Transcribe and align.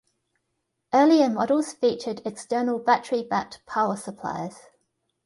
Earlier 0.95 1.29
models 1.29 1.73
featured 1.73 2.23
external 2.25 2.79
battery-backed 2.79 3.63
power 3.67 3.95
supplies. 3.95 4.63